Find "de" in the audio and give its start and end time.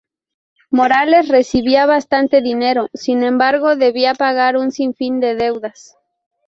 5.19-5.35